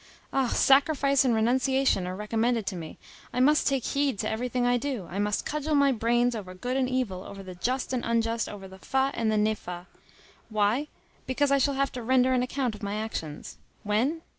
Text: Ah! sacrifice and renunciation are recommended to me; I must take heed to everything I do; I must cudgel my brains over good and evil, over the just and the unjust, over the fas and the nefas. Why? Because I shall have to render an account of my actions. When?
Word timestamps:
Ah! 0.33 0.47
sacrifice 0.47 1.23
and 1.23 1.35
renunciation 1.35 2.07
are 2.07 2.15
recommended 2.15 2.65
to 2.65 2.75
me; 2.75 2.97
I 3.31 3.39
must 3.39 3.67
take 3.67 3.83
heed 3.85 4.17
to 4.17 4.27
everything 4.27 4.65
I 4.65 4.77
do; 4.77 5.07
I 5.11 5.19
must 5.19 5.45
cudgel 5.45 5.75
my 5.75 5.91
brains 5.91 6.35
over 6.35 6.55
good 6.55 6.75
and 6.75 6.89
evil, 6.89 7.21
over 7.23 7.43
the 7.43 7.53
just 7.53 7.93
and 7.93 8.01
the 8.03 8.09
unjust, 8.09 8.49
over 8.49 8.67
the 8.67 8.79
fas 8.79 9.11
and 9.15 9.31
the 9.31 9.37
nefas. 9.37 9.85
Why? 10.49 10.87
Because 11.27 11.51
I 11.51 11.59
shall 11.59 11.75
have 11.75 11.91
to 11.91 12.01
render 12.01 12.33
an 12.33 12.41
account 12.41 12.73
of 12.73 12.81
my 12.81 12.95
actions. 12.95 13.59
When? 13.83 14.23